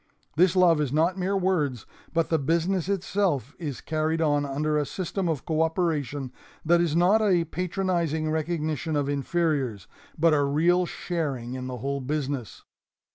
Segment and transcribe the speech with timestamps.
[0.35, 4.83] This love is not mere words, but the business itself is carried on under a
[4.83, 6.31] system of co operation
[6.65, 9.85] that is not a patronizing recognition of inferiors,
[10.17, 12.63] but a real sharing in the whole business.